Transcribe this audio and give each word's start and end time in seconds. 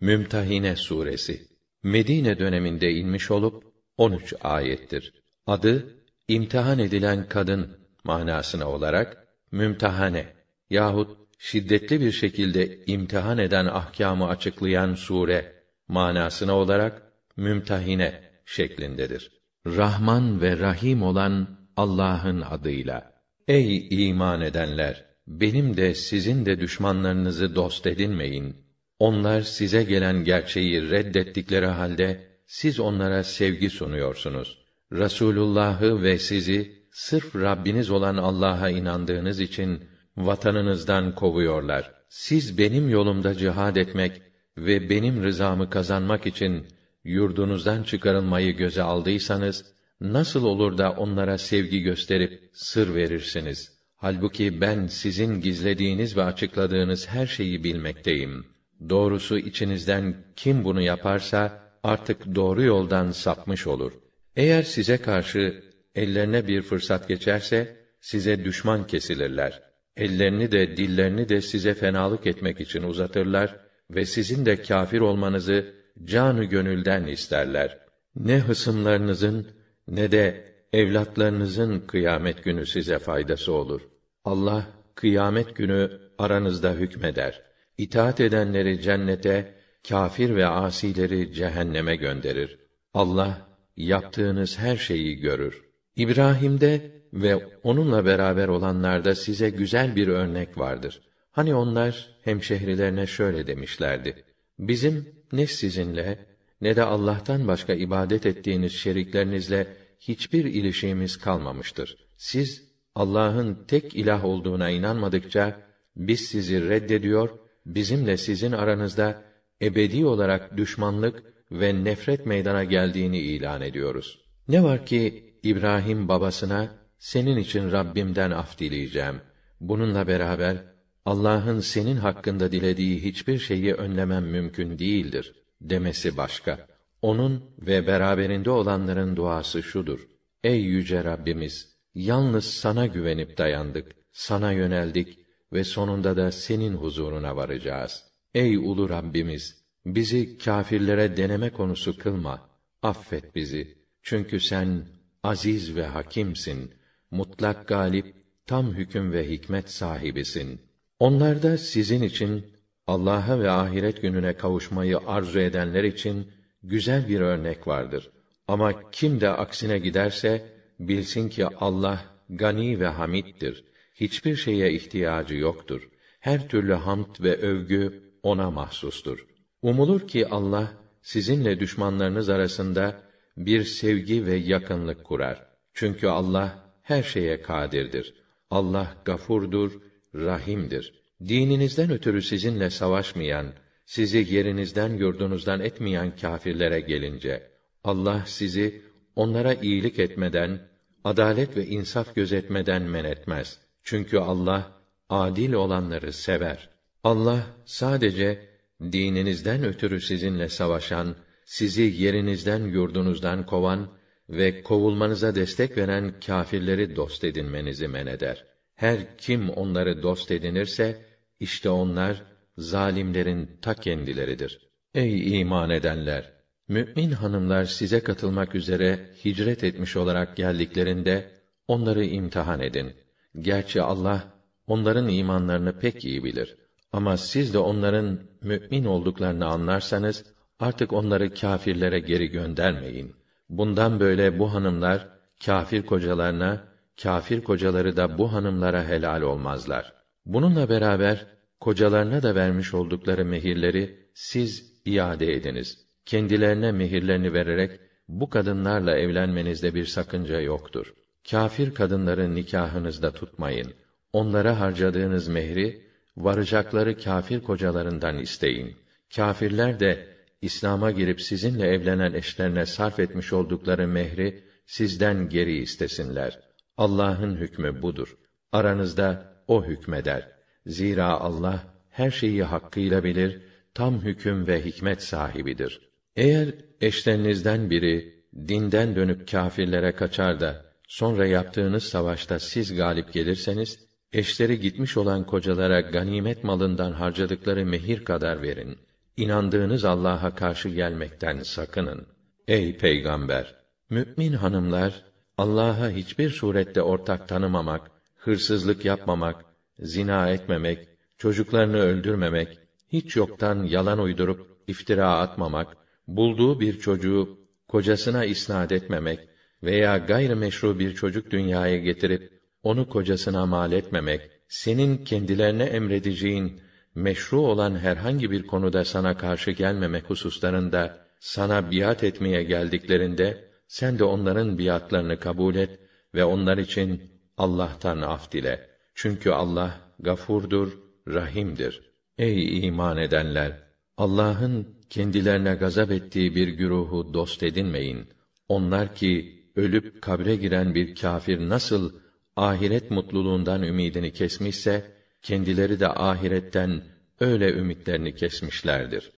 Mümtahine 0.00 0.76
suresi 0.76 1.46
Medine 1.82 2.38
döneminde 2.38 2.92
inmiş 2.92 3.30
olup 3.30 3.64
13 3.96 4.34
ayettir. 4.40 5.12
Adı 5.46 5.96
imtihan 6.28 6.78
edilen 6.78 7.28
kadın 7.28 7.78
manasına 8.04 8.68
olarak 8.68 9.26
mümtahane 9.52 10.26
yahut 10.70 11.18
şiddetli 11.38 12.00
bir 12.00 12.12
şekilde 12.12 12.84
imtihan 12.86 13.38
eden 13.38 13.66
ahkamı 13.66 14.28
açıklayan 14.28 14.94
sure 14.94 15.52
manasına 15.88 16.56
olarak 16.56 17.02
mümtahine 17.36 18.20
şeklindedir. 18.44 19.30
Rahman 19.66 20.40
ve 20.40 20.58
Rahim 20.58 21.02
olan 21.02 21.58
Allah'ın 21.76 22.40
adıyla. 22.40 23.14
Ey 23.48 23.88
iman 23.90 24.40
edenler! 24.40 25.04
Benim 25.26 25.76
de 25.76 25.94
sizin 25.94 26.46
de 26.46 26.60
düşmanlarınızı 26.60 27.54
dost 27.54 27.86
edinmeyin. 27.86 28.69
Onlar 29.00 29.42
size 29.42 29.82
gelen 29.82 30.24
gerçeği 30.24 30.90
reddettikleri 30.90 31.66
halde 31.66 32.26
siz 32.46 32.80
onlara 32.80 33.24
sevgi 33.24 33.70
sunuyorsunuz. 33.70 34.58
Rasulullah'ı 34.92 36.02
ve 36.02 36.18
sizi 36.18 36.72
sırf 36.92 37.36
Rabbiniz 37.36 37.90
olan 37.90 38.16
Allah'a 38.16 38.68
inandığınız 38.68 39.40
için 39.40 39.84
vatanınızdan 40.16 41.14
kovuyorlar. 41.14 41.92
Siz 42.08 42.58
benim 42.58 42.88
yolumda 42.88 43.34
cihad 43.34 43.76
etmek 43.76 44.22
ve 44.58 44.90
benim 44.90 45.22
rızamı 45.22 45.70
kazanmak 45.70 46.26
için 46.26 46.66
yurdunuzdan 47.04 47.82
çıkarılmayı 47.82 48.56
göze 48.56 48.82
aldıysanız 48.82 49.64
nasıl 50.00 50.44
olur 50.44 50.78
da 50.78 50.90
onlara 50.90 51.38
sevgi 51.38 51.80
gösterip 51.82 52.50
sır 52.52 52.94
verirsiniz? 52.94 53.72
Halbuki 53.96 54.60
ben 54.60 54.86
sizin 54.86 55.40
gizlediğiniz 55.40 56.16
ve 56.16 56.22
açıkladığınız 56.22 57.08
her 57.08 57.26
şeyi 57.26 57.64
bilmekteyim. 57.64 58.59
Doğrusu 58.88 59.38
içinizden 59.38 60.14
kim 60.36 60.64
bunu 60.64 60.80
yaparsa 60.80 61.60
artık 61.82 62.34
doğru 62.34 62.62
yoldan 62.62 63.10
sapmış 63.10 63.66
olur. 63.66 63.92
Eğer 64.36 64.62
size 64.62 64.96
karşı 64.96 65.62
ellerine 65.94 66.48
bir 66.48 66.62
fırsat 66.62 67.08
geçerse 67.08 67.76
size 68.00 68.44
düşman 68.44 68.86
kesilirler. 68.86 69.62
Ellerini 69.96 70.52
de 70.52 70.76
dillerini 70.76 71.28
de 71.28 71.40
size 71.40 71.74
fenalık 71.74 72.26
etmek 72.26 72.60
için 72.60 72.82
uzatırlar 72.82 73.56
ve 73.90 74.04
sizin 74.06 74.46
de 74.46 74.62
kâfir 74.62 75.00
olmanızı 75.00 75.74
canı 76.04 76.44
gönülden 76.44 77.06
isterler. 77.06 77.78
Ne 78.16 78.38
hısımlarınızın 78.38 79.46
ne 79.88 80.12
de 80.12 80.54
evlatlarınızın 80.72 81.80
kıyamet 81.80 82.44
günü 82.44 82.66
size 82.66 82.98
faydası 82.98 83.52
olur. 83.52 83.80
Allah 84.24 84.66
kıyamet 84.94 85.56
günü 85.56 85.90
aranızda 86.18 86.72
hükmeder. 86.72 87.49
İtaat 87.80 88.20
edenleri 88.20 88.82
cennete, 88.82 89.54
kâfir 89.88 90.36
ve 90.36 90.46
asileri 90.46 91.32
cehenneme 91.32 91.96
gönderir. 91.96 92.58
Allah 92.94 93.48
yaptığınız 93.76 94.58
her 94.58 94.76
şeyi 94.76 95.16
görür. 95.16 95.64
İbrahim'de 95.96 97.02
ve 97.12 97.46
onunla 97.62 98.04
beraber 98.04 98.48
olanlarda 98.48 99.14
size 99.14 99.50
güzel 99.50 99.96
bir 99.96 100.08
örnek 100.08 100.58
vardır. 100.58 101.00
Hani 101.32 101.54
onlar 101.54 102.16
hemşehrilerine 102.22 103.06
şöyle 103.06 103.46
demişlerdi: 103.46 104.24
Bizim 104.58 105.08
ne 105.32 105.46
sizinle 105.46 106.26
ne 106.60 106.76
de 106.76 106.82
Allah'tan 106.82 107.48
başka 107.48 107.74
ibadet 107.74 108.26
ettiğiniz 108.26 108.72
şeriklerinizle 108.72 109.66
hiçbir 110.00 110.44
ilişiğimiz 110.44 111.16
kalmamıştır. 111.16 111.96
Siz 112.16 112.62
Allah'ın 112.94 113.64
tek 113.68 113.96
ilah 113.96 114.24
olduğuna 114.24 114.70
inanmadıkça 114.70 115.60
biz 115.96 116.20
sizi 116.20 116.68
reddediyor, 116.68 117.30
bizimle 117.74 118.16
sizin 118.16 118.52
aranızda 118.52 119.22
ebedi 119.62 120.06
olarak 120.06 120.56
düşmanlık 120.56 121.22
ve 121.52 121.84
nefret 121.84 122.26
meydana 122.26 122.64
geldiğini 122.64 123.18
ilan 123.18 123.62
ediyoruz. 123.62 124.18
Ne 124.48 124.62
var 124.62 124.86
ki 124.86 125.34
İbrahim 125.42 126.08
babasına 126.08 126.74
senin 126.98 127.36
için 127.36 127.72
Rabbimden 127.72 128.30
af 128.30 128.58
dileyeceğim. 128.58 129.20
Bununla 129.60 130.06
beraber 130.06 130.56
Allah'ın 131.04 131.60
senin 131.60 131.96
hakkında 131.96 132.52
dilediği 132.52 133.02
hiçbir 133.02 133.38
şeyi 133.38 133.74
önlemem 133.74 134.24
mümkün 134.24 134.78
değildir 134.78 135.34
demesi 135.60 136.16
başka. 136.16 136.66
Onun 137.02 137.44
ve 137.58 137.86
beraberinde 137.86 138.50
olanların 138.50 139.16
duası 139.16 139.62
şudur: 139.62 140.08
Ey 140.44 140.60
yüce 140.60 141.04
Rabbimiz, 141.04 141.76
yalnız 141.94 142.44
sana 142.44 142.86
güvenip 142.86 143.38
dayandık, 143.38 143.92
sana 144.12 144.52
yöneldik 144.52 145.18
ve 145.52 145.64
sonunda 145.64 146.16
da 146.16 146.32
senin 146.32 146.74
huzuruna 146.74 147.36
varacağız. 147.36 148.04
Ey 148.34 148.56
ulu 148.56 148.88
Rabbimiz, 148.88 149.64
bizi 149.86 150.38
kâfirlere 150.38 151.16
deneme 151.16 151.50
konusu 151.50 151.98
kılma. 151.98 152.50
Affet 152.82 153.34
bizi. 153.34 153.78
Çünkü 154.02 154.40
sen 154.40 154.86
aziz 155.22 155.76
ve 155.76 155.86
hakimsin. 155.86 156.74
Mutlak 157.10 157.68
galip, 157.68 158.14
tam 158.46 158.74
hüküm 158.74 159.12
ve 159.12 159.30
hikmet 159.30 159.70
sahibisin. 159.70 160.60
Onlar 160.98 161.42
da 161.42 161.58
sizin 161.58 162.02
için 162.02 162.46
Allah'a 162.86 163.40
ve 163.40 163.50
ahiret 163.50 164.02
gününe 164.02 164.36
kavuşmayı 164.36 164.98
arzu 164.98 165.40
edenler 165.40 165.84
için 165.84 166.32
güzel 166.62 167.08
bir 167.08 167.20
örnek 167.20 167.66
vardır. 167.66 168.10
Ama 168.48 168.90
kim 168.90 169.20
de 169.20 169.28
aksine 169.28 169.78
giderse 169.78 170.46
bilsin 170.80 171.28
ki 171.28 171.46
Allah 171.46 172.04
gani 172.30 172.80
ve 172.80 172.86
hamittir. 172.86 173.64
Hiçbir 174.00 174.36
şeye 174.36 174.72
ihtiyacı 174.72 175.34
yoktur. 175.34 175.88
Her 176.20 176.48
türlü 176.48 176.72
hamd 176.72 177.20
ve 177.20 177.36
övgü 177.36 178.02
ona 178.22 178.50
mahsustur. 178.50 179.26
Umulur 179.62 180.08
ki 180.08 180.26
Allah 180.28 180.72
sizinle 181.02 181.60
düşmanlarınız 181.60 182.28
arasında 182.28 183.02
bir 183.36 183.64
sevgi 183.64 184.26
ve 184.26 184.36
yakınlık 184.36 185.04
kurar. 185.04 185.46
Çünkü 185.74 186.06
Allah 186.06 186.72
her 186.82 187.02
şeye 187.02 187.42
kadirdir. 187.42 188.14
Allah 188.50 188.96
gafurdur, 189.04 189.80
rahimdir. 190.14 190.94
Dininizden 191.28 191.90
ötürü 191.90 192.22
sizinle 192.22 192.70
savaşmayan, 192.70 193.46
sizi 193.86 194.34
yerinizden 194.34 194.92
yurdunuzdan 194.92 195.60
etmeyen 195.60 196.16
kâfirlere 196.16 196.80
gelince, 196.80 197.50
Allah 197.84 198.24
sizi 198.26 198.82
onlara 199.16 199.54
iyilik 199.54 199.98
etmeden, 199.98 200.68
adalet 201.04 201.56
ve 201.56 201.66
insaf 201.66 202.14
gözetmeden 202.14 202.82
men 202.82 203.04
etmez. 203.04 203.60
Çünkü 203.82 204.18
Allah 204.18 204.72
adil 205.08 205.52
olanları 205.52 206.12
sever. 206.12 206.68
Allah 207.04 207.46
sadece 207.64 208.48
dininizden 208.82 209.64
ötürü 209.64 210.00
sizinle 210.00 210.48
savaşan, 210.48 211.16
sizi 211.44 211.82
yerinizden 211.82 212.64
yurdunuzdan 212.64 213.46
kovan 213.46 213.88
ve 214.28 214.62
kovulmanıza 214.62 215.34
destek 215.34 215.76
veren 215.76 216.20
kâfirleri 216.26 216.96
dost 216.96 217.24
edinmenizi 217.24 217.88
men 217.88 218.06
eder. 218.06 218.44
Her 218.74 219.16
kim 219.18 219.50
onları 219.50 220.02
dost 220.02 220.30
edinirse 220.30 221.04
işte 221.40 221.70
onlar 221.70 222.22
zalimlerin 222.58 223.50
ta 223.62 223.74
kendileridir. 223.74 224.70
Ey 224.94 225.40
iman 225.40 225.70
edenler! 225.70 226.32
Mü'min 226.68 227.10
hanımlar 227.10 227.64
size 227.64 228.00
katılmak 228.00 228.54
üzere 228.54 229.10
hicret 229.24 229.64
etmiş 229.64 229.96
olarak 229.96 230.36
geldiklerinde 230.36 231.30
onları 231.68 232.04
imtihan 232.04 232.60
edin. 232.60 232.92
Gerçi 233.38 233.82
Allah 233.82 234.22
onların 234.66 235.08
imanlarını 235.08 235.78
pek 235.78 236.04
iyi 236.04 236.24
bilir. 236.24 236.56
Ama 236.92 237.16
siz 237.16 237.54
de 237.54 237.58
onların 237.58 238.18
mümin 238.42 238.84
olduklarını 238.84 239.46
anlarsanız 239.46 240.24
artık 240.60 240.92
onları 240.92 241.34
kâfirlere 241.34 242.00
geri 242.00 242.28
göndermeyin. 242.28 243.14
Bundan 243.48 244.00
böyle 244.00 244.38
bu 244.38 244.54
hanımlar 244.54 245.08
kâfir 245.44 245.86
kocalarına, 245.86 246.64
kâfir 247.02 247.44
kocaları 247.44 247.96
da 247.96 248.18
bu 248.18 248.32
hanımlara 248.32 248.84
helal 248.84 249.22
olmazlar. 249.22 249.92
Bununla 250.26 250.68
beraber 250.68 251.26
kocalarına 251.60 252.22
da 252.22 252.34
vermiş 252.34 252.74
oldukları 252.74 253.24
mehirleri 253.24 254.10
siz 254.14 254.80
iade 254.84 255.34
ediniz. 255.34 255.86
Kendilerine 256.06 256.72
mehirlerini 256.72 257.32
vererek 257.32 257.80
bu 258.08 258.30
kadınlarla 258.30 258.96
evlenmenizde 258.96 259.74
bir 259.74 259.84
sakınca 259.84 260.40
yoktur. 260.40 260.94
Kâfir 261.30 261.74
kadınları 261.74 262.34
nikahınızda 262.34 263.12
tutmayın. 263.12 263.74
Onlara 264.12 264.60
harcadığınız 264.60 265.28
mehri 265.28 265.82
varacakları 266.16 266.98
kâfir 266.98 267.40
kocalarından 267.40 268.18
isteyin. 268.18 268.76
Kâfirler 269.16 269.80
de 269.80 270.06
İslam'a 270.42 270.90
girip 270.90 271.20
sizinle 271.20 271.66
evlenen 271.66 272.12
eşlerine 272.12 272.66
sarf 272.66 273.00
etmiş 273.00 273.32
oldukları 273.32 273.88
mehri 273.88 274.44
sizden 274.66 275.28
geri 275.28 275.56
istesinler. 275.56 276.40
Allah'ın 276.76 277.36
hükmü 277.36 277.82
budur. 277.82 278.16
Aranızda 278.52 279.34
o 279.48 279.64
hükmeder. 279.64 280.28
Zira 280.66 281.06
Allah 281.06 281.64
her 281.90 282.10
şeyi 282.10 282.42
hakkıyla 282.42 283.04
bilir, 283.04 283.42
tam 283.74 284.00
hüküm 284.00 284.46
ve 284.46 284.64
hikmet 284.64 285.02
sahibidir. 285.02 285.80
Eğer 286.16 286.54
eşlerinizden 286.80 287.70
biri 287.70 288.24
dinden 288.48 288.96
dönüp 288.96 289.28
kâfirlere 289.30 289.92
kaçar 289.92 290.40
da 290.40 290.69
sonra 290.90 291.26
yaptığınız 291.26 291.82
savaşta 291.82 292.38
siz 292.38 292.76
galip 292.76 293.12
gelirseniz 293.12 293.78
eşleri 294.12 294.60
gitmiş 294.60 294.96
olan 294.96 295.26
kocalara 295.26 295.80
ganimet 295.80 296.44
malından 296.44 296.92
harcadıkları 296.92 297.66
mehir 297.66 298.04
kadar 298.04 298.42
verin. 298.42 298.78
inandığınız 299.16 299.84
Allah'a 299.84 300.34
karşı 300.34 300.68
gelmekten 300.68 301.42
sakının. 301.42 302.06
Ey 302.48 302.76
peygamber, 302.76 303.54
mümin 303.90 304.32
hanımlar 304.32 305.04
Allah'a 305.38 305.90
hiçbir 305.90 306.30
surette 306.30 306.82
ortak 306.82 307.28
tanımamak, 307.28 307.90
hırsızlık 308.16 308.84
yapmamak, 308.84 309.44
zina 309.78 310.28
etmemek, 310.30 310.88
çocuklarını 311.18 311.78
öldürmemek, 311.78 312.58
hiç 312.88 313.16
yoktan 313.16 313.64
yalan 313.64 313.98
uydurup 313.98 314.46
iftira 314.66 315.18
atmamak, 315.18 315.76
bulduğu 316.08 316.60
bir 316.60 316.78
çocuğu 316.78 317.38
kocasına 317.68 318.24
isnad 318.24 318.70
etmemek 318.70 319.29
veya 319.62 319.98
gayrimeşru 319.98 320.78
bir 320.78 320.94
çocuk 320.94 321.30
dünyaya 321.30 321.78
getirip 321.78 322.40
onu 322.62 322.88
kocasına 322.88 323.46
mal 323.46 323.72
etmemek, 323.72 324.30
senin 324.48 325.04
kendilerine 325.04 325.64
emredeceğin 325.64 326.60
meşru 326.94 327.40
olan 327.40 327.78
herhangi 327.78 328.30
bir 328.30 328.46
konuda 328.46 328.84
sana 328.84 329.16
karşı 329.16 329.50
gelmemek 329.50 330.10
hususlarında 330.10 331.06
sana 331.20 331.70
biat 331.70 332.04
etmeye 332.04 332.42
geldiklerinde 332.42 333.50
sen 333.68 333.98
de 333.98 334.04
onların 334.04 334.58
biatlarını 334.58 335.20
kabul 335.20 335.54
et 335.54 335.80
ve 336.14 336.24
onlar 336.24 336.58
için 336.58 337.02
Allah'tan 337.36 338.00
af 338.00 338.32
dile. 338.32 338.70
Çünkü 338.94 339.30
Allah 339.30 339.80
gafurdur, 339.98 340.78
rahimdir. 341.08 341.82
Ey 342.18 342.66
iman 342.66 342.96
edenler! 342.96 343.52
Allah'ın 343.96 344.76
kendilerine 344.90 345.54
gazap 345.54 345.90
ettiği 345.90 346.34
bir 346.34 346.48
güruhu 346.48 347.14
dost 347.14 347.42
edinmeyin. 347.42 348.08
Onlar 348.48 348.94
ki 348.94 349.39
ölüp 349.62 350.02
kabre 350.02 350.36
giren 350.36 350.74
bir 350.74 350.94
kâfir 350.94 351.38
nasıl 351.48 351.92
ahiret 352.36 352.90
mutluluğundan 352.90 353.62
ümidini 353.62 354.12
kesmişse 354.12 354.92
kendileri 355.22 355.80
de 355.80 355.88
ahiretten 355.88 356.82
öyle 357.20 357.52
ümitlerini 357.52 358.14
kesmişlerdir. 358.14 359.04